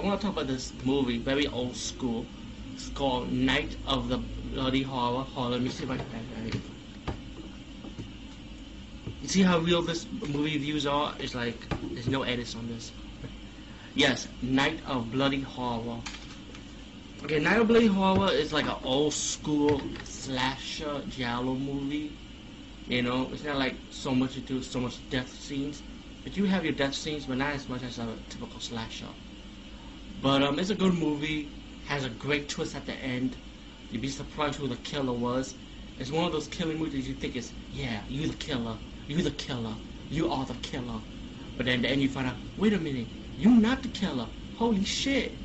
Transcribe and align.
I 0.00 0.02
want 0.02 0.18
to 0.18 0.26
talk 0.28 0.36
about 0.36 0.46
this 0.46 0.72
movie, 0.82 1.18
very 1.18 1.46
old 1.48 1.76
school. 1.76 2.24
It's 2.72 2.88
called 2.88 3.30
Night 3.30 3.76
of 3.86 4.08
the 4.08 4.16
Bloody 4.16 4.80
Horror. 4.80 5.24
Hold 5.24 5.46
on, 5.48 5.52
let 5.52 5.60
me 5.60 5.68
see 5.68 5.84
if 5.84 5.90
I 5.90 5.98
can 5.98 6.06
find 6.06 6.54
it. 6.54 6.60
You 9.20 9.28
see 9.28 9.42
how 9.42 9.58
real 9.58 9.82
this 9.82 10.06
movie 10.10 10.56
views 10.56 10.86
are? 10.86 11.14
It's 11.18 11.34
like, 11.34 11.68
there's 11.92 12.08
no 12.08 12.22
edits 12.22 12.56
on 12.56 12.66
this. 12.68 12.92
Yes, 13.94 14.26
Night 14.40 14.80
of 14.86 15.12
Bloody 15.12 15.42
Horror. 15.42 15.98
Okay, 17.22 17.38
Night 17.38 17.58
of 17.58 17.68
Bloody 17.68 17.88
Horror 17.88 18.32
is 18.32 18.54
like 18.54 18.64
an 18.64 18.76
old 18.82 19.12
school 19.12 19.82
slasher 20.04 21.02
giallo 21.10 21.54
movie. 21.56 22.10
You 22.88 23.02
know, 23.02 23.28
it's 23.34 23.44
not 23.44 23.58
like 23.58 23.74
so 23.90 24.14
much 24.14 24.32
to 24.32 24.40
do, 24.40 24.62
so 24.62 24.80
much 24.80 24.96
death 25.10 25.28
scenes. 25.28 25.82
But 26.24 26.38
you 26.38 26.46
have 26.46 26.64
your 26.64 26.72
death 26.72 26.94
scenes, 26.94 27.26
but 27.26 27.36
not 27.36 27.52
as 27.52 27.68
much 27.68 27.82
as 27.82 27.98
a 27.98 28.16
typical 28.30 28.60
slasher. 28.60 29.08
But 30.22 30.42
um, 30.42 30.58
it's 30.58 30.70
a 30.70 30.74
good 30.74 30.94
movie. 30.94 31.48
Has 31.86 32.04
a 32.04 32.10
great 32.10 32.48
twist 32.48 32.76
at 32.76 32.86
the 32.86 32.94
end. 32.94 33.36
You'd 33.90 34.02
be 34.02 34.08
surprised 34.08 34.56
who 34.56 34.68
the 34.68 34.76
killer 34.76 35.12
was. 35.12 35.54
It's 35.98 36.10
one 36.10 36.24
of 36.24 36.32
those 36.32 36.48
killing 36.48 36.78
movies 36.78 37.08
you 37.08 37.14
think 37.14 37.36
is, 37.36 37.52
yeah, 37.70 38.02
you 38.08 38.26
the 38.28 38.36
killer, 38.36 38.78
you 39.08 39.22
the 39.22 39.30
killer, 39.32 39.76
you 40.08 40.30
are 40.30 40.46
the 40.46 40.54
killer. 40.54 41.00
But 41.56 41.66
then 41.66 41.76
at 41.76 41.82
the 41.82 41.88
end 41.90 42.02
you 42.02 42.08
find 42.08 42.28
out, 42.28 42.38
wait 42.56 42.72
a 42.72 42.78
minute, 42.78 43.08
you 43.36 43.50
not 43.50 43.82
the 43.82 43.88
killer. 43.88 44.28
Holy 44.52 44.84
shit. 44.84 45.38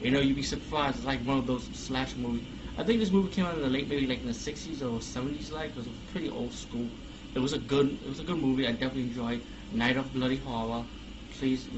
You 0.00 0.10
know, 0.10 0.20
you'd 0.20 0.36
be 0.36 0.42
surprised. 0.42 0.96
It's 0.98 1.06
like 1.06 1.24
one 1.26 1.38
of 1.38 1.46
those 1.46 1.68
slash 1.72 2.16
movies. 2.16 2.46
I 2.76 2.84
think 2.84 3.00
this 3.00 3.10
movie 3.10 3.30
came 3.30 3.44
out 3.46 3.56
in 3.56 3.62
the 3.62 3.68
late, 3.68 3.88
maybe 3.88 4.06
like 4.06 4.20
in 4.20 4.26
the 4.26 4.34
60s 4.34 4.82
or 4.82 5.00
70s, 5.00 5.50
like. 5.50 5.70
It 5.70 5.76
was 5.76 5.88
pretty 6.06 6.30
old 6.30 6.54
school. 6.54 6.90
It 7.34 7.40
was 7.40 7.52
a 7.52 7.58
good, 7.58 7.98
it 8.02 8.08
was 8.08 8.20
a 8.20 8.24
good 8.24 8.38
movie. 8.38 8.66
I 8.66 8.72
definitely 8.72 9.02
enjoyed 9.04 9.44
Night 9.70 9.96
of 9.96 10.12
Bloody 10.12 10.36
Horror. 10.38 10.86
Please. 11.30 11.70